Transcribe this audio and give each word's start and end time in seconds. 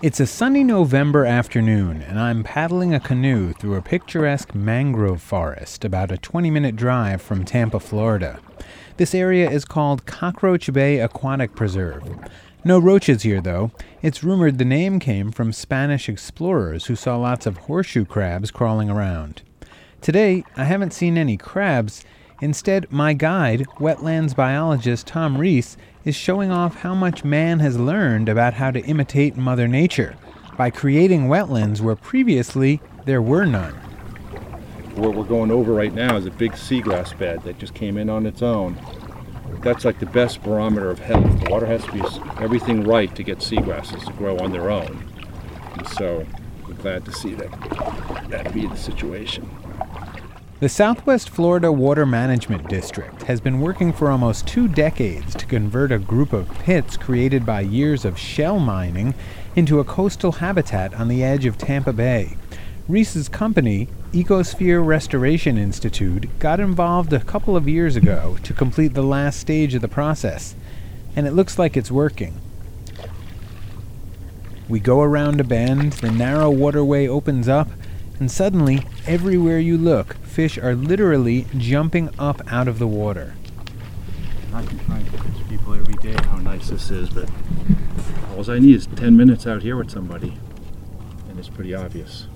It's 0.00 0.20
a 0.20 0.28
sunny 0.28 0.62
November 0.62 1.26
afternoon, 1.26 2.02
and 2.02 2.20
I'm 2.20 2.44
paddling 2.44 2.94
a 2.94 3.00
canoe 3.00 3.52
through 3.52 3.74
a 3.74 3.82
picturesque 3.82 4.54
mangrove 4.54 5.20
forest 5.20 5.84
about 5.84 6.12
a 6.12 6.16
20 6.16 6.52
minute 6.52 6.76
drive 6.76 7.20
from 7.20 7.44
Tampa, 7.44 7.80
Florida. 7.80 8.38
This 8.96 9.12
area 9.12 9.50
is 9.50 9.64
called 9.64 10.06
Cockroach 10.06 10.72
Bay 10.72 11.00
Aquatic 11.00 11.56
Preserve. 11.56 12.16
No 12.64 12.78
roaches 12.78 13.22
here, 13.22 13.40
though. 13.40 13.72
It's 14.00 14.22
rumored 14.22 14.58
the 14.58 14.64
name 14.64 15.00
came 15.00 15.32
from 15.32 15.52
Spanish 15.52 16.08
explorers 16.08 16.86
who 16.86 16.94
saw 16.94 17.16
lots 17.16 17.44
of 17.44 17.56
horseshoe 17.56 18.04
crabs 18.04 18.52
crawling 18.52 18.88
around. 18.88 19.42
Today, 20.00 20.44
I 20.56 20.62
haven't 20.62 20.92
seen 20.92 21.18
any 21.18 21.36
crabs. 21.36 22.04
Instead, 22.40 22.90
my 22.92 23.12
guide, 23.14 23.66
wetlands 23.78 24.34
biologist 24.34 25.08
Tom 25.08 25.36
Reese, 25.38 25.76
is 26.04 26.14
showing 26.14 26.52
off 26.52 26.76
how 26.76 26.94
much 26.94 27.24
man 27.24 27.58
has 27.58 27.78
learned 27.78 28.28
about 28.28 28.54
how 28.54 28.70
to 28.70 28.84
imitate 28.84 29.36
Mother 29.36 29.66
Nature 29.66 30.14
by 30.56 30.70
creating 30.70 31.28
wetlands 31.28 31.80
where 31.80 31.96
previously 31.96 32.80
there 33.06 33.20
were 33.20 33.44
none. 33.44 33.74
What 34.94 35.14
we're 35.14 35.24
going 35.24 35.50
over 35.50 35.72
right 35.72 35.92
now 35.92 36.16
is 36.16 36.26
a 36.26 36.30
big 36.30 36.52
seagrass 36.52 37.16
bed 37.18 37.42
that 37.42 37.58
just 37.58 37.74
came 37.74 37.96
in 37.96 38.08
on 38.08 38.24
its 38.24 38.40
own. 38.40 38.78
That's 39.62 39.84
like 39.84 39.98
the 39.98 40.06
best 40.06 40.42
barometer 40.42 40.90
of 40.90 41.00
health. 41.00 41.44
The 41.44 41.50
water 41.50 41.66
has 41.66 41.84
to 41.84 41.92
be 41.92 42.02
everything 42.40 42.84
right 42.84 43.12
to 43.16 43.22
get 43.24 43.38
seagrasses 43.38 44.04
to 44.06 44.12
grow 44.12 44.38
on 44.38 44.52
their 44.52 44.70
own. 44.70 45.08
And 45.76 45.88
so 45.88 46.24
we're 46.68 46.74
glad 46.74 47.04
to 47.06 47.12
see 47.12 47.34
that 47.34 47.50
that 48.28 48.54
be 48.54 48.66
the 48.66 48.76
situation. 48.76 49.48
The 50.60 50.68
Southwest 50.68 51.30
Florida 51.30 51.70
Water 51.70 52.04
Management 52.04 52.68
District 52.68 53.22
has 53.22 53.40
been 53.40 53.60
working 53.60 53.92
for 53.92 54.10
almost 54.10 54.48
two 54.48 54.66
decades 54.66 55.36
to 55.36 55.46
convert 55.46 55.92
a 55.92 56.00
group 56.00 56.32
of 56.32 56.50
pits 56.50 56.96
created 56.96 57.46
by 57.46 57.60
years 57.60 58.04
of 58.04 58.18
shell 58.18 58.58
mining 58.58 59.14
into 59.54 59.78
a 59.78 59.84
coastal 59.84 60.32
habitat 60.32 60.92
on 60.94 61.06
the 61.06 61.22
edge 61.22 61.46
of 61.46 61.58
Tampa 61.58 61.92
Bay. 61.92 62.36
Reese's 62.88 63.28
company, 63.28 63.86
Ecosphere 64.10 64.84
Restoration 64.84 65.56
Institute, 65.56 66.26
got 66.40 66.58
involved 66.58 67.12
a 67.12 67.20
couple 67.20 67.54
of 67.54 67.68
years 67.68 67.94
ago 67.94 68.36
to 68.42 68.52
complete 68.52 68.94
the 68.94 69.02
last 69.02 69.38
stage 69.38 69.76
of 69.76 69.80
the 69.80 69.86
process, 69.86 70.56
and 71.14 71.28
it 71.28 71.34
looks 71.34 71.56
like 71.56 71.76
it's 71.76 71.92
working. 71.92 72.40
We 74.68 74.80
go 74.80 75.02
around 75.02 75.38
a 75.38 75.44
bend, 75.44 75.92
the 75.92 76.10
narrow 76.10 76.50
waterway 76.50 77.06
opens 77.06 77.46
up, 77.46 77.68
and 78.20 78.30
suddenly, 78.30 78.84
everywhere 79.06 79.58
you 79.58 79.78
look, 79.78 80.14
fish 80.24 80.58
are 80.58 80.74
literally 80.74 81.46
jumping 81.56 82.10
up 82.18 82.40
out 82.52 82.68
of 82.68 82.78
the 82.78 82.86
water. 82.86 83.34
I 84.52 84.64
can 84.64 84.78
try 84.80 85.02
to 85.02 85.10
teach 85.10 85.48
people 85.48 85.74
every 85.74 85.94
day 85.94 86.16
how 86.24 86.38
nice 86.38 86.68
this 86.68 86.90
is, 86.90 87.10
but 87.10 87.30
all 88.36 88.50
I 88.50 88.58
need 88.58 88.74
is 88.74 88.86
10 88.86 89.16
minutes 89.16 89.46
out 89.46 89.62
here 89.62 89.76
with 89.76 89.90
somebody, 89.90 90.36
and 91.28 91.38
it's 91.38 91.48
pretty 91.48 91.74
obvious. 91.74 92.26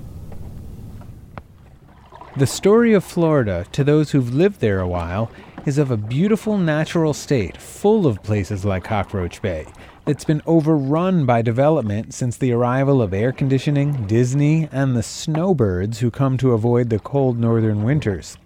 The 2.37 2.47
story 2.47 2.95
of 2.95 3.05
Florida, 3.05 3.67
to 3.73 3.85
those 3.85 4.13
who've 4.13 4.33
lived 4.33 4.61
there 4.61 4.81
a 4.81 4.89
while, 4.89 5.31
is 5.67 5.79
of 5.79 5.91
a 5.91 5.97
beautiful 5.97 6.59
natural 6.59 7.13
state 7.13 7.57
full 7.57 8.07
of 8.07 8.23
places 8.23 8.65
like 8.65 8.85
Cockroach 8.85 9.43
Bay 9.43 9.67
that's 10.05 10.25
been 10.25 10.43
overrun 10.47 11.25
by 11.27 11.43
development 11.43 12.13
since 12.13 12.37
the 12.37 12.53
arrival 12.53 13.01
of 13.01 13.15
air 13.15 13.33
conditioning, 13.33 14.07
Disney, 14.07 14.69
and 14.73 14.97
the 14.97 15.03
snowbirds 15.03 16.01
who 16.01 16.11
come 16.11 16.37
to 16.39 16.53
avoid 16.53 16.91
the 16.91 16.99
cold 16.99 17.39
northern 17.39 17.85
winters. 17.85 18.37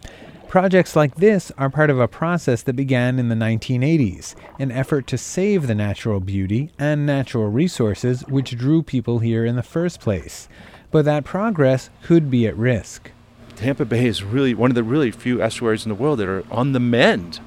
Projects 0.49 0.95
like 0.95 1.17
this 1.17 1.51
are 1.59 1.71
part 1.71 1.91
of 1.91 1.99
a 1.99 2.07
process 2.07 2.62
that 2.62 2.77
began 2.77 3.19
in 3.19 3.29
the 3.29 3.34
1980s, 3.34 4.34
an 4.59 4.71
effort 4.71 5.07
to 5.09 5.19
save 5.19 5.67
the 5.67 5.75
natural 5.75 6.21
beauty 6.21 6.71
and 6.79 7.05
natural 7.05 7.49
resources 7.51 8.23
which 8.29 8.57
drew 8.57 8.83
people 8.83 9.19
here 9.19 9.45
in 9.45 9.57
the 9.57 9.62
first 9.62 10.01
place. 10.01 10.49
But 10.91 11.05
that 11.07 11.25
progress 11.25 11.91
could 12.03 12.31
be 12.31 12.47
at 12.47 12.56
risk. 12.56 13.11
Tampa 13.56 13.84
Bay 13.84 14.06
is 14.06 14.22
really 14.22 14.55
one 14.55 14.71
of 14.71 14.75
the 14.75 14.84
really 14.84 15.11
few 15.11 15.43
estuaries 15.43 15.84
in 15.84 15.89
the 15.89 15.95
world 15.95 16.19
that 16.21 16.28
are 16.28 16.45
on 16.50 16.72
the 16.72 16.81
mend. 16.81 17.41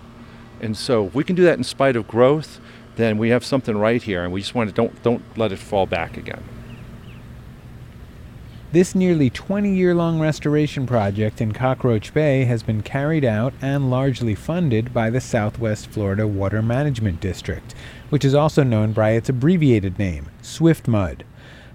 And 0.60 0.76
so 0.76 1.04
we 1.04 1.24
can 1.24 1.36
do 1.36 1.44
that 1.44 1.58
in 1.58 1.64
spite 1.64 1.96
of 1.96 2.08
growth, 2.08 2.60
then 2.96 3.18
we 3.18 3.30
have 3.30 3.46
something 3.46 3.78
right 3.78 4.02
here, 4.02 4.24
and 4.24 4.34
we 4.34 4.42
just 4.42 4.56
want 4.56 4.70
to 4.70 4.76
don't 4.76 5.02
don't 5.04 5.24
let 5.38 5.52
it 5.52 5.60
fall 5.60 5.86
back 5.86 6.18
again. 6.18 6.44
This 8.72 8.94
nearly 8.94 9.32
20 9.32 9.74
year 9.74 9.96
long 9.96 10.20
restoration 10.20 10.86
project 10.86 11.42
in 11.42 11.54
Cockroach 11.54 12.14
Bay 12.14 12.44
has 12.46 12.62
been 12.62 12.84
carried 12.84 13.26
out 13.26 13.52
and 13.64 13.90
largely 13.90 14.36
funded 14.36 14.94
by 14.94 15.10
the 15.10 15.20
Southwest 15.20 15.88
Florida 15.88 16.28
Water 16.28 16.62
Management 16.62 17.20
District, 17.20 17.74
which 18.10 18.24
is 18.24 18.36
also 18.36 18.62
known 18.62 18.92
by 18.92 19.12
its 19.12 19.28
abbreviated 19.28 19.98
name, 19.98 20.28
SwiftMUD. 20.44 21.22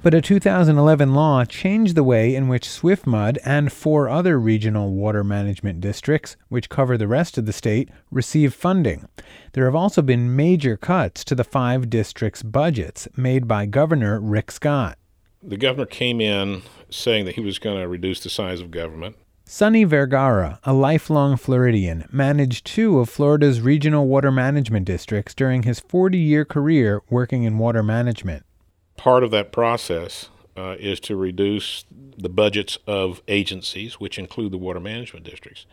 But 0.05 0.13
a 0.13 0.21
2011 0.21 1.15
law 1.15 1.47
changed 1.47 1.95
the 1.95 2.05
way 2.05 2.35
in 2.35 2.47
which 2.47 2.69
SwiftMUD 2.69 3.39
and 3.43 3.73
four 3.73 4.07
other 4.11 4.39
regional 4.39 4.93
water 4.93 5.25
management 5.25 5.81
districts, 5.81 6.37
which 6.51 6.69
cover 6.69 6.99
the 6.99 7.09
rest 7.09 7.39
of 7.39 7.47
the 7.47 7.55
state, 7.55 7.89
receive 8.11 8.53
funding. 8.53 9.09
There 9.55 9.65
have 9.65 9.75
also 9.75 10.03
been 10.03 10.37
major 10.37 10.77
cuts 10.77 11.25
to 11.25 11.35
the 11.35 11.43
five 11.43 11.89
districts' 11.89 12.43
budgets 12.43 13.09
made 13.17 13.49
by 13.49 13.65
Governor 13.65 14.21
Rick 14.21 14.51
Scott. 14.51 14.99
The 15.43 15.57
governor 15.57 15.87
came 15.87 16.21
in 16.21 16.61
saying 16.91 17.25
that 17.25 17.37
he 17.37 17.41
was 17.41 17.59
going 17.59 17.81
to 17.81 17.89
reduce 17.89 18.21
the 18.21 18.29
size 18.29 18.61
of 18.61 18.71
government. 18.71 19.17
Sonny 19.47 19.85
Vergara, 19.85 20.61
a 20.65 20.75
lifelong 20.75 21.39
Floridian, 21.39 22.07
managed 22.13 22.67
two 22.67 22.99
of 22.99 23.09
Florida's 23.09 23.63
regional 23.63 24.07
water 24.07 24.31
management 24.31 24.85
districts 24.85 25.35
during 25.35 25.63
his 25.63 25.81
40 25.81 26.19
year 26.19 26.45
career 26.45 27.01
working 27.09 27.45
in 27.45 27.57
water 27.57 27.83
management 27.83 28.45
part 28.97 29.25
of 29.25 29.31
that 29.31 29.53
process 29.53 30.29
uh, 30.57 30.77
is 30.79 31.01
to 31.01 31.17
reduce 31.17 31.85
the 32.17 32.29
budgets 32.29 32.79
of 32.87 33.23
agencies, 33.29 33.95
which 33.95 34.19
include 34.19 34.53
the 34.53 34.59
water 34.59 34.81
management 34.81 35.25
districts. 35.25 35.67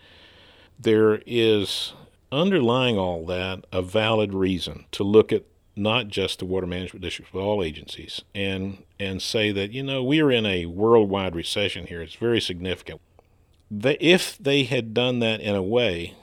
There 0.80 1.22
is 1.26 1.94
underlying 2.32 2.98
all 2.98 3.26
that 3.26 3.66
a 3.72 3.82
valid 3.82 4.34
reason 4.34 4.86
to 4.94 5.04
look 5.04 5.32
at 5.32 5.44
not 5.76 6.08
just 6.08 6.40
the 6.40 6.46
water 6.46 6.68
management 6.68 7.04
districts, 7.04 7.32
but 7.34 7.40
all 7.40 7.64
agencies, 7.64 8.22
and 8.36 8.84
and 9.00 9.22
say 9.22 9.52
that 9.52 9.72
you 9.72 9.84
know 9.84 10.04
we 10.04 10.22
are 10.22 10.32
in 10.32 10.46
a 10.46 10.66
worldwide 10.66 11.36
recession 11.36 11.88
here. 11.88 12.02
It's 12.02 12.16
very 12.16 12.42
significant. 12.42 13.02
if 13.70 14.38
they 14.38 14.64
had 14.64 14.94
done 14.94 15.20
that 15.20 15.40
in 15.40 15.56
a 15.56 15.64
way 15.64 16.16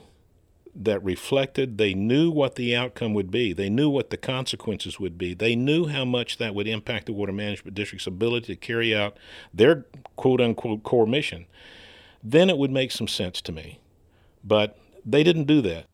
that 0.75 1.03
reflected 1.03 1.77
they 1.77 1.93
knew 1.93 2.29
what 2.29 2.55
the 2.55 2.75
outcome 2.75 3.13
would 3.13 3.31
be 3.31 3.53
they 3.53 3.69
knew 3.69 3.89
what 3.89 4.09
the 4.09 4.17
consequences 4.17 4.99
would 4.99 5.17
be 5.17 5.33
they 5.33 5.55
knew 5.55 5.87
how 5.87 6.05
much 6.05 6.37
that 6.37 6.55
would 6.55 6.67
impact 6.67 7.05
the 7.05 7.13
water 7.13 7.33
management 7.33 7.75
district's 7.75 8.07
ability 8.07 8.47
to 8.47 8.55
carry 8.55 8.95
out 8.95 9.17
their 9.53 9.85
quote 10.15 10.41
unquote 10.41 10.83
core 10.83 11.07
mission 11.07 11.45
then 12.23 12.49
it 12.49 12.57
would 12.57 12.71
make 12.71 12.91
some 12.91 13.07
sense 13.07 13.41
to 13.41 13.51
me 13.51 13.79
but 14.43 14.77
they 15.05 15.23
didn't 15.23 15.45
do 15.45 15.61
that 15.61 15.85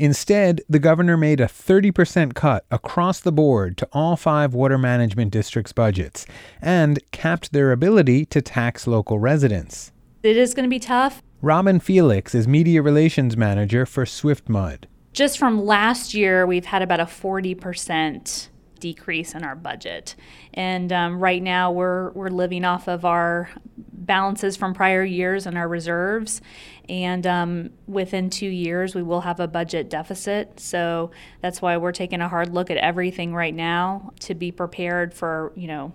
Instead, 0.00 0.60
the 0.68 0.78
governor 0.78 1.16
made 1.16 1.40
a 1.40 1.46
30% 1.46 2.34
cut 2.34 2.64
across 2.70 3.18
the 3.18 3.32
board 3.32 3.76
to 3.76 3.88
all 3.92 4.16
five 4.16 4.54
water 4.54 4.78
management 4.78 5.32
districts' 5.32 5.72
budgets 5.72 6.24
and 6.62 7.00
capped 7.10 7.52
their 7.52 7.72
ability 7.72 8.24
to 8.26 8.40
tax 8.40 8.86
local 8.86 9.18
residents. 9.18 9.90
It 10.22 10.36
is 10.36 10.54
going 10.54 10.64
to 10.64 10.70
be 10.70 10.78
tough. 10.78 11.20
Robin 11.40 11.78
Felix 11.78 12.34
is 12.34 12.48
media 12.48 12.82
relations 12.82 13.36
manager 13.36 13.86
for 13.86 14.04
SwiftMUD. 14.04 14.84
Just 15.12 15.38
from 15.38 15.64
last 15.64 16.12
year, 16.12 16.44
we've 16.44 16.64
had 16.64 16.82
about 16.82 16.98
a 16.98 17.04
40% 17.04 18.48
decrease 18.80 19.36
in 19.36 19.44
our 19.44 19.54
budget. 19.54 20.16
And 20.52 20.92
um, 20.92 21.20
right 21.20 21.40
now, 21.40 21.70
we're, 21.70 22.10
we're 22.10 22.30
living 22.30 22.64
off 22.64 22.88
of 22.88 23.04
our 23.04 23.50
balances 23.76 24.56
from 24.56 24.74
prior 24.74 25.04
years 25.04 25.46
and 25.46 25.56
our 25.56 25.68
reserves. 25.68 26.40
And 26.88 27.24
um, 27.24 27.70
within 27.86 28.30
two 28.30 28.48
years, 28.48 28.96
we 28.96 29.04
will 29.04 29.20
have 29.20 29.38
a 29.38 29.46
budget 29.46 29.88
deficit. 29.88 30.58
So 30.58 31.12
that's 31.40 31.62
why 31.62 31.76
we're 31.76 31.92
taking 31.92 32.20
a 32.20 32.28
hard 32.28 32.52
look 32.52 32.68
at 32.68 32.78
everything 32.78 33.32
right 33.32 33.54
now 33.54 34.12
to 34.20 34.34
be 34.34 34.50
prepared 34.50 35.14
for, 35.14 35.52
you 35.54 35.68
know, 35.68 35.92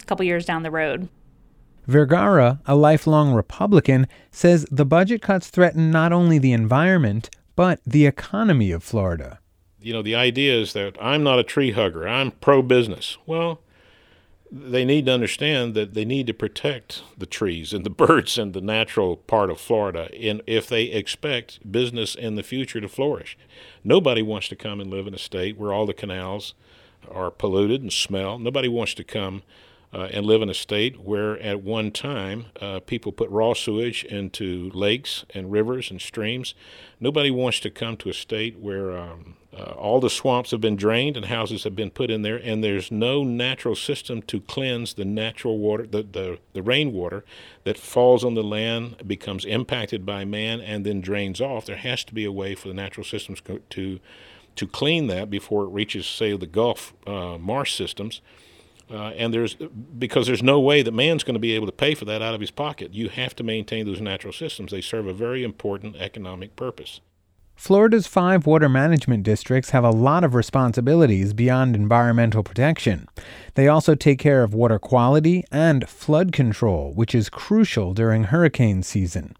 a 0.00 0.04
couple 0.06 0.24
years 0.24 0.44
down 0.44 0.64
the 0.64 0.72
road. 0.72 1.08
Vergara, 1.86 2.60
a 2.66 2.74
lifelong 2.74 3.32
Republican, 3.32 4.06
says 4.30 4.66
the 4.70 4.84
budget 4.84 5.22
cuts 5.22 5.48
threaten 5.48 5.90
not 5.90 6.12
only 6.12 6.38
the 6.38 6.52
environment, 6.52 7.30
but 7.54 7.80
the 7.86 8.06
economy 8.06 8.70
of 8.70 8.82
Florida. 8.82 9.38
You 9.80 9.92
know, 9.92 10.02
the 10.02 10.14
idea 10.14 10.54
is 10.60 10.72
that 10.72 10.96
I'm 11.00 11.22
not 11.22 11.38
a 11.38 11.44
tree 11.44 11.72
hugger, 11.72 12.08
I'm 12.08 12.32
pro 12.32 12.60
business. 12.60 13.18
Well, 13.24 13.60
they 14.50 14.84
need 14.84 15.06
to 15.06 15.12
understand 15.12 15.74
that 15.74 15.94
they 15.94 16.04
need 16.04 16.26
to 16.28 16.34
protect 16.34 17.02
the 17.16 17.26
trees 17.26 17.72
and 17.72 17.84
the 17.84 17.90
birds 18.06 18.38
and 18.38 18.52
the 18.52 18.60
natural 18.60 19.16
part 19.16 19.50
of 19.50 19.60
Florida 19.60 20.08
in, 20.12 20.42
if 20.46 20.68
they 20.68 20.84
expect 20.84 21.70
business 21.70 22.14
in 22.14 22.34
the 22.36 22.42
future 22.42 22.80
to 22.80 22.88
flourish. 22.88 23.36
Nobody 23.84 24.22
wants 24.22 24.48
to 24.48 24.56
come 24.56 24.80
and 24.80 24.90
live 24.90 25.06
in 25.06 25.14
a 25.14 25.18
state 25.18 25.56
where 25.56 25.72
all 25.72 25.86
the 25.86 25.94
canals 25.94 26.54
are 27.10 27.30
polluted 27.30 27.82
and 27.82 27.92
smell. 27.92 28.38
Nobody 28.38 28.68
wants 28.68 28.94
to 28.94 29.04
come 29.04 29.42
uh, 29.92 30.08
and 30.12 30.26
live 30.26 30.42
in 30.42 30.50
a 30.50 30.54
state 30.54 31.00
where 31.00 31.38
at 31.40 31.62
one 31.62 31.90
time 31.90 32.46
uh, 32.60 32.80
people 32.80 33.12
put 33.12 33.30
raw 33.30 33.54
sewage 33.54 34.04
into 34.04 34.70
lakes 34.74 35.24
and 35.34 35.52
rivers 35.52 35.90
and 35.90 36.00
streams. 36.00 36.54
Nobody 37.00 37.30
wants 37.30 37.60
to 37.60 37.70
come 37.70 37.96
to 37.98 38.08
a 38.08 38.14
state 38.14 38.58
where 38.58 38.96
um, 38.96 39.36
Uh, 39.56 39.72
all 39.78 40.00
the 40.00 40.10
swamps 40.10 40.50
have 40.50 40.60
been 40.60 40.76
drained 40.76 41.16
and 41.16 41.26
houses 41.26 41.64
have 41.64 41.74
been 41.74 41.90
put 41.90 42.10
in 42.10 42.22
there, 42.22 42.40
and 42.44 42.62
there's 42.62 42.90
no 42.90 43.24
natural 43.24 43.74
system 43.74 44.20
to 44.22 44.38
cleanse 44.40 44.94
the 44.94 45.04
natural 45.04 45.56
water, 45.58 45.86
the, 45.86 46.02
the, 46.02 46.38
the 46.52 46.60
rainwater 46.60 47.24
that 47.64 47.78
falls 47.78 48.22
on 48.22 48.34
the 48.34 48.42
land, 48.42 48.96
becomes 49.06 49.46
impacted 49.46 50.04
by 50.04 50.26
man, 50.26 50.60
and 50.60 50.84
then 50.84 51.00
drains 51.00 51.40
off. 51.40 51.64
There 51.64 51.88
has 51.90 52.04
to 52.04 52.14
be 52.14 52.26
a 52.26 52.32
way 52.32 52.54
for 52.54 52.68
the 52.68 52.74
natural 52.74 53.04
systems 53.04 53.40
to, 53.70 53.98
to 54.56 54.66
clean 54.66 55.06
that 55.06 55.30
before 55.30 55.64
it 55.64 55.72
reaches, 55.72 56.06
say, 56.06 56.36
the 56.36 56.52
Gulf 56.60 56.92
uh, 57.06 57.38
marsh 57.38 57.74
systems. 57.74 58.20
Uh, 58.90 59.08
and 59.16 59.34
there's 59.34 59.56
because 59.98 60.26
there's 60.28 60.42
no 60.42 60.60
way 60.60 60.82
that 60.82 60.92
man's 60.92 61.24
going 61.24 61.34
to 61.34 61.40
be 61.40 61.54
able 61.54 61.66
to 61.66 61.72
pay 61.72 61.94
for 61.94 62.04
that 62.04 62.22
out 62.22 62.34
of 62.34 62.40
his 62.40 62.52
pocket. 62.52 62.94
You 62.94 63.08
have 63.08 63.34
to 63.36 63.42
maintain 63.42 63.84
those 63.84 64.00
natural 64.00 64.32
systems. 64.32 64.70
They 64.70 64.80
serve 64.80 65.06
a 65.06 65.12
very 65.12 65.42
important 65.42 65.96
economic 65.96 66.54
purpose. 66.54 67.00
Florida's 67.56 68.06
five 68.06 68.46
water 68.46 68.68
management 68.68 69.22
districts 69.22 69.70
have 69.70 69.82
a 69.82 69.90
lot 69.90 70.22
of 70.22 70.34
responsibilities 70.34 71.32
beyond 71.32 71.74
environmental 71.74 72.42
protection. 72.42 73.08
They 73.54 73.66
also 73.66 73.94
take 73.94 74.18
care 74.18 74.42
of 74.42 74.52
water 74.52 74.78
quality 74.78 75.42
and 75.50 75.88
flood 75.88 76.32
control, 76.32 76.92
which 76.94 77.14
is 77.14 77.30
crucial 77.30 77.94
during 77.94 78.24
hurricane 78.24 78.82
season. 78.82 79.34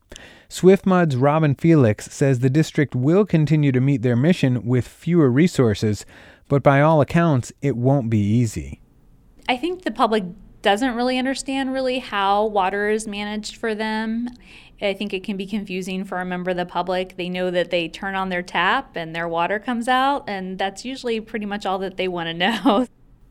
Swiftmud's 0.48 1.16
Robin 1.16 1.54
Felix 1.54 2.06
says 2.06 2.38
the 2.38 2.48
district 2.48 2.94
will 2.94 3.26
continue 3.26 3.70
to 3.70 3.80
meet 3.82 4.00
their 4.00 4.16
mission 4.16 4.64
with 4.64 4.88
fewer 4.88 5.30
resources, 5.30 6.06
but 6.48 6.62
by 6.62 6.80
all 6.80 7.02
accounts, 7.02 7.52
it 7.60 7.76
won't 7.76 8.08
be 8.08 8.18
easy. 8.18 8.80
I 9.48 9.56
think 9.56 9.82
the 9.82 9.90
public 9.90 10.24
doesn't 10.62 10.94
really 10.94 11.18
understand 11.18 11.72
really 11.72 12.00
how 12.00 12.46
water 12.46 12.88
is 12.88 13.06
managed 13.06 13.56
for 13.56 13.74
them. 13.74 14.28
I 14.82 14.92
think 14.92 15.14
it 15.14 15.22
can 15.22 15.36
be 15.36 15.46
confusing 15.46 16.04
for 16.04 16.18
a 16.18 16.24
member 16.24 16.50
of 16.50 16.56
the 16.56 16.66
public. 16.66 17.16
They 17.16 17.28
know 17.28 17.50
that 17.50 17.70
they 17.70 17.88
turn 17.88 18.14
on 18.14 18.28
their 18.28 18.42
tap 18.42 18.96
and 18.96 19.14
their 19.14 19.28
water 19.28 19.58
comes 19.58 19.88
out, 19.88 20.24
and 20.28 20.58
that's 20.58 20.84
usually 20.84 21.20
pretty 21.20 21.46
much 21.46 21.64
all 21.64 21.78
that 21.78 21.96
they 21.96 22.08
want 22.08 22.28
to 22.28 22.34
know. 22.64 22.86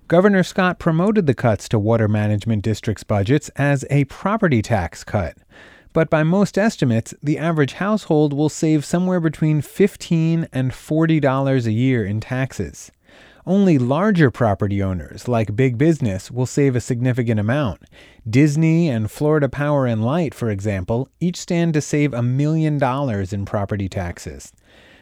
Governor 0.08 0.44
Scott 0.44 0.80
promoted 0.80 1.26
the 1.26 1.34
cuts 1.34 1.68
to 1.70 1.80
water 1.80 2.08
management 2.08 2.64
districts' 2.64 3.04
budgets 3.04 3.50
as 3.56 3.86
a 3.90 4.06
property 4.06 4.62
tax 4.62 5.04
cut. 5.04 5.36
But 5.94 6.10
by 6.10 6.24
most 6.24 6.58
estimates, 6.58 7.14
the 7.24 7.38
average 7.38 7.74
household 7.74 8.34
will 8.34 8.50
save 8.50 8.86
somewhere 8.86 9.20
between 9.20 9.62
15 9.62 10.48
and 10.52 10.72
$40 10.72 11.66
a 11.66 11.72
year 11.72 12.06
in 12.06 12.20
taxes. 12.20 12.92
Only 13.48 13.78
larger 13.78 14.32
property 14.32 14.82
owners, 14.82 15.28
like 15.28 15.56
big 15.56 15.78
business, 15.78 16.32
will 16.32 16.48
save 16.48 16.76
a 16.76 16.82
significant 16.82 17.40
amount. 17.40 17.84
Disney 18.28 18.90
and 18.90 19.12
Florida 19.12 19.48
Power 19.48 19.86
and 19.86 20.04
Light, 20.04 20.34
for 20.34 20.50
example, 20.50 21.10
each 21.20 21.38
stand 21.38 21.76
to 21.76 21.82
save 21.82 22.12
a 22.12 22.24
million 22.24 22.80
dollars 22.80 23.32
in 23.32 23.46
property 23.46 23.88
taxes. 23.88 24.52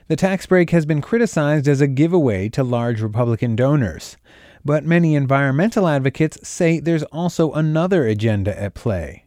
The 0.09 0.17
tax 0.17 0.45
break 0.45 0.71
has 0.71 0.85
been 0.85 0.99
criticized 0.99 1.69
as 1.69 1.79
a 1.79 1.87
giveaway 1.87 2.49
to 2.49 2.65
large 2.65 3.01
Republican 3.01 3.55
donors. 3.55 4.17
But 4.65 4.83
many 4.83 5.15
environmental 5.15 5.87
advocates 5.87 6.45
say 6.45 6.81
there's 6.81 7.03
also 7.03 7.53
another 7.53 8.05
agenda 8.05 8.61
at 8.61 8.73
play. 8.73 9.23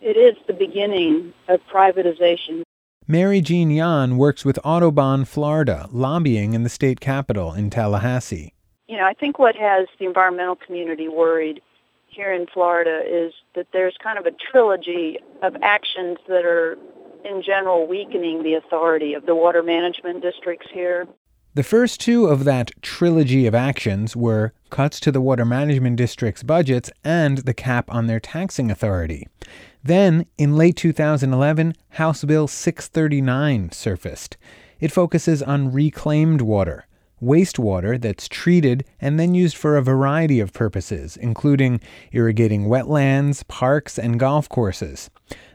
It 0.00 0.16
is 0.16 0.36
the 0.46 0.54
beginning 0.54 1.34
of 1.48 1.60
privatization. 1.70 2.62
Mary 3.06 3.40
Jean 3.40 3.70
Yon 3.70 4.16
works 4.16 4.44
with 4.44 4.58
Audubon 4.64 5.24
Florida, 5.24 5.88
lobbying 5.92 6.54
in 6.54 6.62
the 6.62 6.68
state 6.68 7.00
capitol 7.00 7.52
in 7.52 7.70
Tallahassee 7.70 8.54
you 8.88 8.96
know, 8.96 9.04
I 9.04 9.14
think 9.14 9.38
what 9.38 9.56
has 9.56 9.88
the 9.98 10.06
environmental 10.06 10.56
community 10.56 11.08
worried 11.08 11.60
here 12.06 12.32
in 12.32 12.46
Florida 12.46 13.02
is 13.06 13.32
that 13.54 13.66
there's 13.72 13.96
kind 14.02 14.18
of 14.18 14.26
a 14.26 14.30
trilogy 14.30 15.18
of 15.42 15.56
actions 15.62 16.18
that 16.28 16.44
are 16.44 16.78
in 17.24 17.42
general 17.42 17.86
weakening 17.86 18.42
the 18.42 18.54
authority 18.54 19.14
of 19.14 19.26
the 19.26 19.34
water 19.34 19.62
management 19.62 20.22
districts 20.22 20.68
here. 20.70 21.08
The 21.54 21.62
first 21.62 22.00
two 22.00 22.26
of 22.26 22.44
that 22.44 22.70
trilogy 22.82 23.46
of 23.46 23.54
actions 23.54 24.14
were 24.14 24.52
cuts 24.70 25.00
to 25.00 25.12
the 25.12 25.20
water 25.20 25.44
management 25.44 25.96
district's 25.96 26.42
budgets 26.42 26.90
and 27.02 27.38
the 27.38 27.54
cap 27.54 27.92
on 27.92 28.06
their 28.06 28.20
taxing 28.20 28.70
authority. 28.70 29.28
Then, 29.84 30.24
in 30.38 30.56
late 30.56 30.76
2011, 30.76 31.74
House 31.90 32.24
Bill 32.24 32.48
639 32.48 33.70
surfaced. 33.70 34.38
It 34.80 34.90
focuses 34.90 35.42
on 35.42 35.72
reclaimed 35.72 36.40
water, 36.40 36.86
wastewater 37.22 38.00
that's 38.00 38.26
treated 38.26 38.86
and 38.98 39.20
then 39.20 39.34
used 39.34 39.58
for 39.58 39.76
a 39.76 39.82
variety 39.82 40.40
of 40.40 40.54
purposes, 40.54 41.18
including 41.18 41.82
irrigating 42.12 42.64
wetlands, 42.64 43.46
parks, 43.46 43.98
and 43.98 44.18
golf 44.18 44.48
courses. 44.48 45.10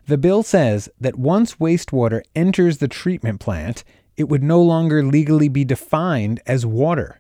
The 0.06 0.18
bill 0.18 0.44
says 0.44 0.90
that 1.02 1.18
once 1.18 1.56
wastewater 1.56 2.22
enters 2.36 2.78
the 2.78 2.88
treatment 2.88 3.40
plant, 3.40 3.84
it 4.16 4.30
would 4.30 4.44
no 4.44 4.62
longer 4.62 5.04
legally 5.04 5.50
be 5.50 5.66
defined 5.66 6.40
as 6.46 6.68
water. 6.68 7.20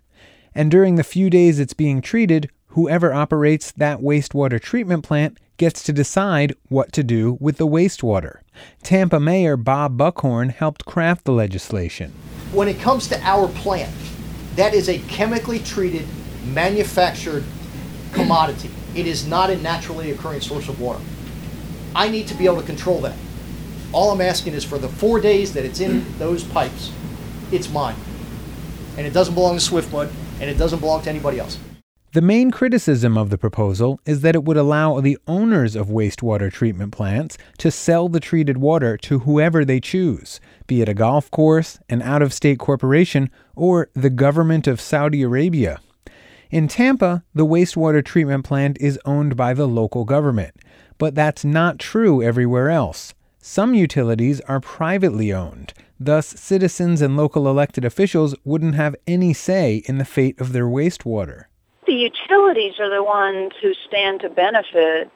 And 0.53 0.69
during 0.69 0.95
the 0.95 1.03
few 1.03 1.31
days 1.31 1.59
it's 1.59 1.73
being 1.73 2.01
treated, 2.01 2.51
whoever 2.67 3.11
operates 3.13 3.71
that 3.71 3.99
wastewater 3.99 4.61
treatment 4.61 5.03
plant 5.03 5.39
gets 5.59 5.83
to 5.83 5.93
decide 5.93 6.55
what 6.69 6.91
to 6.93 7.03
do 7.03 7.37
with 7.39 7.57
the 7.57 7.67
wastewater. 7.67 8.39
Tampa 8.81 9.19
Mayor 9.19 9.57
Bob 9.57 9.97
Buckhorn 9.97 10.49
helped 10.49 10.85
craft 10.85 11.25
the 11.25 11.33
legislation. 11.33 12.13
When 12.51 12.67
it 12.67 12.79
comes 12.79 13.07
to 13.09 13.21
our 13.21 13.47
plant, 13.49 13.93
that 14.55 14.73
is 14.73 14.89
a 14.89 14.99
chemically 14.99 15.59
treated, 15.59 16.07
manufactured 16.45 17.43
commodity. 18.13 18.71
It 18.95 19.05
is 19.05 19.27
not 19.27 19.49
a 19.51 19.57
naturally 19.57 20.11
occurring 20.11 20.41
source 20.41 20.67
of 20.67 20.79
water. 20.79 21.01
I 21.93 22.07
need 22.07 22.27
to 22.29 22.33
be 22.35 22.45
able 22.45 22.61
to 22.61 22.65
control 22.65 23.01
that. 23.01 23.15
All 23.91 24.11
I'm 24.11 24.21
asking 24.21 24.53
is 24.53 24.63
for 24.63 24.77
the 24.77 24.87
four 24.87 25.19
days 25.19 25.53
that 25.53 25.65
it's 25.65 25.79
in 25.79 26.05
those 26.17 26.43
pipes, 26.43 26.91
it's 27.51 27.69
mine. 27.69 27.95
And 28.97 29.05
it 29.05 29.11
doesn't 29.11 29.33
belong 29.33 29.57
to 29.57 29.63
Swiftmud, 29.63 30.11
and 30.39 30.49
it 30.49 30.57
doesn't 30.57 30.79
belong 30.79 31.01
to 31.03 31.09
anybody 31.09 31.39
else. 31.39 31.59
The 32.11 32.21
main 32.23 32.49
criticism 32.49 33.19
of 33.19 33.29
the 33.29 33.37
proposal 33.37 33.99
is 34.03 34.21
that 34.21 34.33
it 34.33 34.43
would 34.43 34.57
allow 34.57 34.99
the 34.99 35.19
owners 35.27 35.75
of 35.75 35.89
wastewater 35.89 36.51
treatment 36.51 36.91
plants 36.91 37.37
to 37.59 37.69
sell 37.69 38.09
the 38.09 38.19
treated 38.19 38.57
water 38.57 38.97
to 38.97 39.19
whoever 39.19 39.63
they 39.63 39.79
choose, 39.79 40.39
be 40.65 40.81
it 40.81 40.89
a 40.89 40.95
golf 40.95 41.29
course, 41.29 41.77
an 41.87 42.01
out 42.01 42.23
of 42.23 42.33
state 42.33 42.57
corporation, 42.57 43.29
or 43.55 43.91
the 43.93 44.09
government 44.09 44.65
of 44.65 44.81
Saudi 44.81 45.21
Arabia. 45.21 45.81
In 46.49 46.67
Tampa, 46.67 47.23
the 47.35 47.45
wastewater 47.45 48.03
treatment 48.03 48.43
plant 48.43 48.79
is 48.81 48.99
owned 49.05 49.35
by 49.37 49.53
the 49.53 49.67
local 49.67 50.03
government, 50.03 50.55
but 50.97 51.13
that's 51.13 51.45
not 51.45 51.77
true 51.77 52.23
everywhere 52.23 52.71
else. 52.71 53.13
Some 53.37 53.75
utilities 53.75 54.41
are 54.41 54.59
privately 54.59 55.31
owned, 55.31 55.75
thus, 55.99 56.25
citizens 56.25 57.03
and 57.03 57.15
local 57.15 57.47
elected 57.47 57.85
officials 57.85 58.33
wouldn't 58.43 58.73
have 58.73 58.95
any 59.05 59.31
say 59.31 59.83
in 59.85 59.99
the 59.99 60.05
fate 60.05 60.41
of 60.41 60.53
their 60.53 60.65
wastewater 60.65 61.43
the 61.89 61.95
utilities 61.95 62.79
are 62.79 62.89
the 62.89 63.03
ones 63.03 63.51
who 63.63 63.73
stand 63.87 64.19
to 64.19 64.29
benefit 64.29 65.09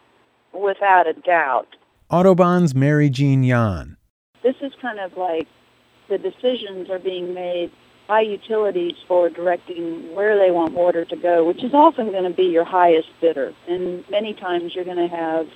without 0.54 1.06
a 1.06 1.14
doubt. 1.14 1.68
Audubon's 2.10 2.74
Mary 2.74 3.12
Jean 3.12 3.44
Yon. 3.44 3.96
This 4.42 4.56
is 4.60 4.74
kind 4.82 5.00
of 5.00 5.16
like 5.16 5.48
the 6.10 6.18
decisions 6.18 6.90
are 6.90 6.98
being 6.98 7.36
made 7.36 7.72
by 8.08 8.22
utilities 8.22 8.96
for 9.08 9.30
directing 9.30 10.16
where 10.16 10.38
they 10.38 10.50
want 10.50 10.74
water 10.74 11.06
to 11.06 11.16
go, 11.16 11.46
which 11.46 11.64
is 11.64 11.76
often 11.76 12.12
going 12.12 12.24
to 12.24 12.36
be 12.36 12.46
your 12.46 12.66
highest 12.66 13.10
bidder. 13.22 13.54
And 13.68 14.04
many 14.10 14.34
times 14.34 14.74
you're 14.74 14.84
going 14.84 14.98
to 14.98 15.16
have 15.16 15.48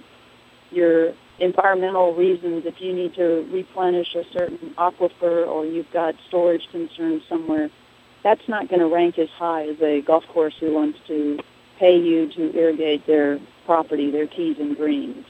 your 0.70 1.14
environmental 1.40 2.14
reasons 2.14 2.64
if 2.68 2.80
you 2.80 2.94
need 2.94 3.16
to 3.16 3.48
replenish 3.52 4.14
a 4.14 4.24
certain 4.32 4.76
aquifer 4.78 5.48
or 5.48 5.66
you've 5.66 5.92
got 5.92 6.14
storage 6.28 6.68
concerns 6.72 7.24
somewhere 7.28 7.72
that's 8.28 8.50
not 8.50 8.68
going 8.68 8.82
to 8.82 8.88
rank 8.88 9.18
as 9.18 9.30
high 9.30 9.66
as 9.70 9.82
a 9.82 10.02
golf 10.02 10.26
course 10.28 10.54
who 10.60 10.74
wants 10.74 11.00
to 11.08 11.40
pay 11.80 11.98
you 11.98 12.30
to 12.34 12.54
irrigate 12.58 13.08
their 13.08 13.40
property, 13.66 14.12
their 14.12 14.28
tees 14.28 14.58
and 14.60 14.76
greens. 14.76 15.26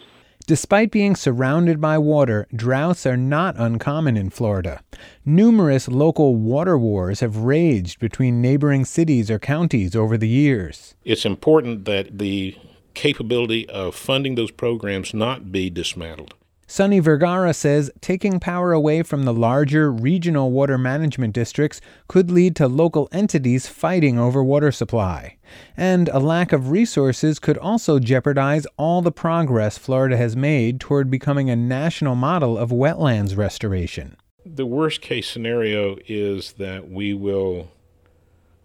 Despite 0.48 0.90
being 0.90 1.16
surrounded 1.16 1.80
by 1.80 2.00
water, 2.00 2.48
droughts 2.56 3.06
are 3.06 3.18
not 3.18 3.56
uncommon 3.56 4.18
in 4.18 4.32
Florida. 4.32 4.82
Numerous 5.24 5.88
local 5.88 6.36
water 6.38 6.76
wars 6.76 7.20
have 7.20 7.38
raged 7.38 8.00
between 8.00 8.42
neighboring 8.42 8.84
cities 8.84 9.30
or 9.30 9.38
counties 9.38 9.96
over 9.96 10.18
the 10.18 10.28
years. 10.28 10.96
It's 11.04 11.26
important 11.26 11.86
that 11.86 12.18
the 12.18 12.58
capability 12.96 13.70
of 13.70 13.94
funding 13.94 14.34
those 14.34 14.50
programs 14.50 15.14
not 15.14 15.52
be 15.52 15.70
dismantled. 15.70 16.34
Sonny 16.70 17.00
Vergara 17.00 17.54
says 17.54 17.90
taking 18.02 18.42
power 18.42 18.74
away 18.74 19.02
from 19.02 19.24
the 19.24 19.34
larger 19.34 19.90
regional 19.90 20.52
water 20.52 20.78
management 20.78 21.34
districts 21.34 21.80
could 22.10 22.30
lead 22.30 22.58
to 22.58 22.68
local 22.68 23.08
entities 23.14 23.68
fighting 23.68 24.20
over 24.20 24.44
water 24.44 24.70
supply. 24.74 25.38
And 25.78 26.10
a 26.10 26.20
lack 26.20 26.52
of 26.52 26.70
resources 26.70 27.40
could 27.40 27.58
also 27.58 28.00
jeopardize 28.00 28.68
all 28.76 29.02
the 29.02 29.14
progress 29.14 29.78
Florida 29.78 30.18
has 30.18 30.36
made 30.36 30.82
toward 30.82 31.10
becoming 31.10 31.50
a 31.50 31.56
national 31.56 32.16
model 32.16 32.58
of 32.58 32.70
wetlands 32.70 33.38
restoration. 33.38 34.18
The 34.46 34.66
worst 34.66 35.00
case 35.00 35.30
scenario 35.30 35.96
is 36.06 36.54
that 36.54 36.90
we 36.90 37.14
will 37.14 37.72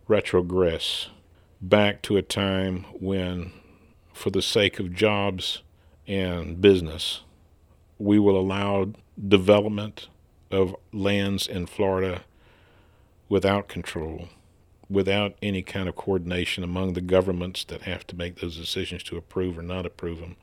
retrogress 0.09 1.07
back 1.61 2.03
to 2.03 2.17
a 2.17 2.23
time 2.23 2.85
when, 2.99 3.53
for 4.13 4.31
the 4.31 4.43
sake 4.43 4.81
of 4.81 4.93
jobs 4.93 5.63
and 6.09 6.61
business, 6.61 7.21
we 8.03 8.19
will 8.19 8.39
allow 8.39 8.89
development 9.29 10.09
of 10.51 10.75
lands 10.93 11.47
in 11.47 11.67
Florida 11.67 12.23
without 13.29 13.69
control 13.69 14.29
without 14.93 15.35
any 15.43 15.63
kind 15.63 15.89
of 15.89 15.97
coordination 15.97 16.63
among 16.63 16.93
the 16.93 17.01
governments 17.01 17.65
that 17.65 17.83
have 17.83 18.07
to 18.07 18.17
make 18.17 18.41
those 18.41 18.57
decisions 18.57 19.03
to 19.03 19.17
approve 19.17 19.59
or 19.59 19.63
not 19.63 19.87
approve 19.87 20.21
them. 20.21 20.37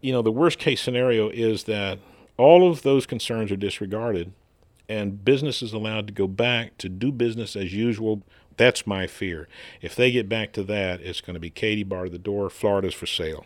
You 0.00 0.12
know, 0.12 0.22
the 0.22 0.32
worst 0.32 0.58
case 0.58 0.80
scenario 0.80 1.28
is 1.28 1.64
that 1.64 1.98
all 2.36 2.68
of 2.68 2.82
those 2.82 3.06
concerns 3.06 3.52
are 3.52 3.56
disregarded 3.56 4.32
and 4.88 5.24
business 5.24 5.62
is 5.62 5.72
allowed 5.72 6.06
to 6.06 6.12
go 6.12 6.26
back 6.26 6.78
to 6.78 6.88
do 6.88 7.12
business 7.12 7.54
as 7.54 7.74
usual. 7.74 8.22
That's 8.56 8.86
my 8.86 9.06
fear. 9.06 9.46
If 9.82 9.94
they 9.94 10.10
get 10.10 10.28
back 10.28 10.52
to 10.54 10.62
that, 10.64 11.00
it's 11.00 11.20
going 11.20 11.34
to 11.34 11.40
be 11.40 11.50
Katie 11.50 11.84
bar 11.84 12.08
the 12.08 12.18
door, 12.18 12.50
Florida's 12.50 12.94
for 12.94 13.06
sale. 13.06 13.44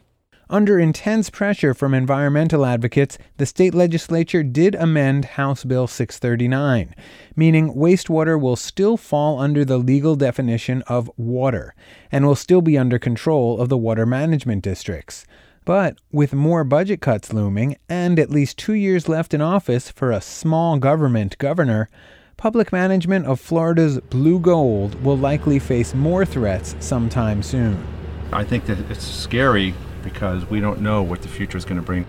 Under 0.50 0.78
intense 0.78 1.30
pressure 1.30 1.72
from 1.72 1.94
environmental 1.94 2.66
advocates, 2.66 3.16
the 3.38 3.46
state 3.46 3.72
legislature 3.72 4.42
did 4.42 4.74
amend 4.74 5.24
House 5.24 5.64
Bill 5.64 5.86
639, 5.86 6.94
meaning 7.34 7.72
wastewater 7.74 8.38
will 8.38 8.56
still 8.56 8.98
fall 8.98 9.38
under 9.38 9.64
the 9.64 9.78
legal 9.78 10.16
definition 10.16 10.82
of 10.82 11.10
water 11.16 11.74
and 12.12 12.26
will 12.26 12.34
still 12.34 12.60
be 12.60 12.76
under 12.76 12.98
control 12.98 13.58
of 13.58 13.70
the 13.70 13.78
water 13.78 14.04
management 14.04 14.62
districts. 14.62 15.26
But 15.64 15.96
with 16.12 16.34
more 16.34 16.62
budget 16.62 17.00
cuts 17.00 17.32
looming 17.32 17.76
and 17.88 18.18
at 18.18 18.28
least 18.28 18.58
two 18.58 18.74
years 18.74 19.08
left 19.08 19.32
in 19.32 19.40
office 19.40 19.90
for 19.90 20.10
a 20.10 20.20
small 20.20 20.76
government 20.78 21.38
governor, 21.38 21.88
public 22.36 22.70
management 22.70 23.24
of 23.24 23.40
Florida's 23.40 23.98
blue 23.98 24.38
gold 24.38 25.02
will 25.02 25.16
likely 25.16 25.58
face 25.58 25.94
more 25.94 26.26
threats 26.26 26.76
sometime 26.80 27.42
soon. 27.42 27.82
I 28.30 28.44
think 28.44 28.66
that 28.66 28.78
it's 28.90 29.06
scary 29.06 29.72
because 30.04 30.48
we 30.48 30.60
don't 30.60 30.80
know 30.80 31.02
what 31.02 31.22
the 31.22 31.28
future 31.28 31.58
is 31.58 31.64
going 31.64 31.80
to 31.80 31.82
bring. 31.82 32.06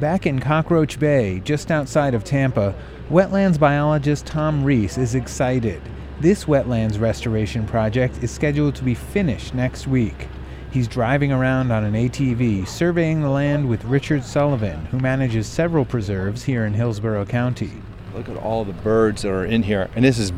Back 0.00 0.26
in 0.26 0.40
Cockroach 0.40 0.98
Bay, 0.98 1.40
just 1.44 1.70
outside 1.70 2.14
of 2.14 2.24
Tampa, 2.24 2.74
wetlands 3.10 3.60
biologist 3.60 4.26
Tom 4.26 4.64
Reese 4.64 4.98
is 4.98 5.14
excited. 5.14 5.80
This 6.20 6.46
wetlands 6.46 7.00
restoration 7.00 7.66
project 7.66 8.22
is 8.22 8.30
scheduled 8.30 8.74
to 8.76 8.84
be 8.84 8.94
finished 8.94 9.54
next 9.54 9.86
week. 9.86 10.28
He's 10.72 10.88
driving 10.88 11.30
around 11.30 11.70
on 11.70 11.84
an 11.84 11.94
ATV, 11.94 12.66
surveying 12.66 13.20
the 13.20 13.28
land 13.28 13.68
with 13.68 13.84
Richard 13.84 14.24
Sullivan, 14.24 14.86
who 14.86 14.98
manages 14.98 15.46
several 15.46 15.84
preserves 15.84 16.42
here 16.42 16.64
in 16.64 16.74
Hillsborough 16.74 17.26
County. 17.26 17.70
Look 18.12 18.28
at 18.28 18.36
all 18.36 18.64
the 18.64 18.72
birds 18.72 19.22
that 19.22 19.30
are 19.30 19.44
in 19.44 19.62
here, 19.62 19.88
and 19.94 20.04
this 20.04 20.18
is, 20.18 20.32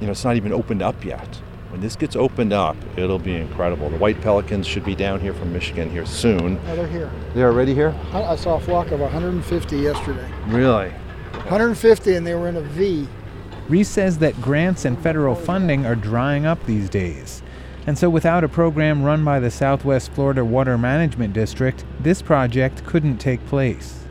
you 0.00 0.06
know, 0.06 0.12
it's 0.12 0.24
not 0.24 0.36
even 0.36 0.52
opened 0.52 0.82
up 0.82 1.04
yet. 1.04 1.40
When 1.70 1.82
this 1.82 1.96
gets 1.96 2.16
opened 2.16 2.54
up, 2.54 2.76
it'll 2.96 3.18
be 3.18 3.34
incredible. 3.34 3.90
The 3.90 3.98
white 3.98 4.20
pelicans 4.22 4.66
should 4.66 4.84
be 4.84 4.94
down 4.94 5.20
here 5.20 5.34
from 5.34 5.52
Michigan 5.52 5.90
here 5.90 6.06
soon. 6.06 6.58
Oh, 6.66 6.76
they're 6.76 6.86
here. 6.86 7.10
They're 7.34 7.48
already 7.48 7.74
here? 7.74 7.94
I 8.12 8.22
I 8.22 8.36
saw 8.36 8.56
a 8.56 8.60
flock 8.60 8.90
of 8.90 9.00
150 9.00 9.76
yesterday. 9.76 10.26
Really? 10.46 10.90
150, 11.32 12.14
and 12.14 12.26
they 12.26 12.34
were 12.34 12.48
in 12.48 12.56
a 12.56 12.62
V. 12.62 13.06
Reese 13.68 13.90
says 13.90 14.18
that 14.18 14.40
grants 14.40 14.86
and 14.86 14.98
federal 14.98 15.34
funding 15.34 15.84
are 15.84 15.94
drying 15.94 16.46
up 16.46 16.64
these 16.64 16.88
days. 16.88 17.42
And 17.86 17.98
so, 17.98 18.08
without 18.08 18.44
a 18.44 18.48
program 18.48 19.02
run 19.02 19.24
by 19.24 19.38
the 19.38 19.50
Southwest 19.50 20.12
Florida 20.12 20.44
Water 20.44 20.78
Management 20.78 21.34
District, 21.34 21.84
this 22.00 22.22
project 22.22 22.84
couldn't 22.86 23.18
take 23.18 23.44
place. 23.46 24.04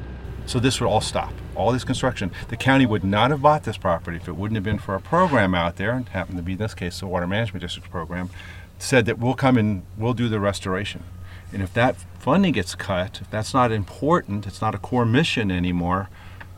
So 0.45 0.59
this 0.59 0.79
would 0.79 0.87
all 0.87 1.01
stop. 1.01 1.33
All 1.57 1.71
this 1.71 1.83
construction. 1.83 2.31
The 2.49 2.55
county 2.55 2.85
would 2.85 3.03
not 3.03 3.31
have 3.31 3.41
bought 3.41 3.63
this 3.63 3.77
property 3.77 4.17
if 4.17 4.27
it 4.27 4.35
wouldn't 4.35 4.55
have 4.55 4.63
been 4.63 4.77
for 4.77 4.93
a 4.93 5.01
program 5.01 5.55
out 5.55 5.77
there, 5.77 5.91
and 5.91 6.07
happened 6.07 6.37
to 6.37 6.43
be 6.43 6.51
in 6.51 6.59
this 6.59 6.75
case 6.75 6.99
the 6.99 7.07
Water 7.07 7.25
Management 7.25 7.61
District 7.61 7.89
program, 7.89 8.29
said 8.77 9.07
that 9.07 9.17
we'll 9.17 9.33
come 9.33 9.57
and 9.57 9.81
we'll 9.97 10.13
do 10.13 10.29
the 10.29 10.39
restoration. 10.39 11.03
And 11.51 11.63
if 11.63 11.73
that 11.73 11.95
funding 12.19 12.53
gets 12.53 12.75
cut, 12.75 13.21
if 13.21 13.31
that's 13.31 13.55
not 13.55 13.71
important, 13.71 14.45
it's 14.45 14.61
not 14.61 14.75
a 14.75 14.77
core 14.77 15.05
mission 15.05 15.49
anymore, 15.49 16.09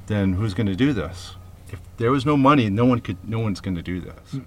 then 0.07 0.33
who's 0.33 0.53
going 0.53 0.67
to 0.67 0.75
do 0.75 0.91
this? 0.91 1.35
If 1.71 1.79
there 1.97 2.11
was 2.11 2.25
no 2.25 2.35
money, 2.35 2.69
no 2.69 2.85
one 2.85 2.99
could. 2.99 3.17
No 3.27 3.39
one's 3.39 3.61
going 3.61 3.75
to 3.75 3.81
do 3.81 4.01
this. 4.01 4.37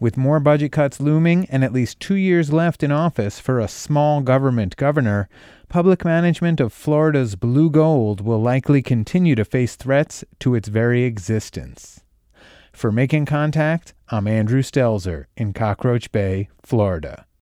With 0.00 0.16
more 0.16 0.40
budget 0.40 0.72
cuts 0.72 1.00
looming 1.00 1.46
and 1.50 1.62
at 1.64 1.72
least 1.72 2.00
two 2.00 2.16
years 2.16 2.52
left 2.52 2.82
in 2.82 2.90
office 2.90 3.38
for 3.38 3.60
a 3.60 3.68
small 3.68 4.20
government 4.20 4.76
governor, 4.76 5.28
public 5.68 6.04
management 6.04 6.60
of 6.60 6.72
Florida's 6.72 7.36
blue 7.36 7.70
gold 7.70 8.20
will 8.20 8.40
likely 8.42 8.82
continue 8.82 9.34
to 9.34 9.44
face 9.44 9.76
threats 9.76 10.24
to 10.40 10.54
its 10.54 10.68
very 10.68 11.04
existence. 11.04 12.00
For 12.72 12.90
Making 12.90 13.26
Contact, 13.26 13.94
I'm 14.08 14.26
Andrew 14.26 14.62
Stelzer 14.62 15.26
in 15.36 15.52
Cockroach 15.52 16.10
Bay, 16.10 16.48
Florida. 16.60 17.24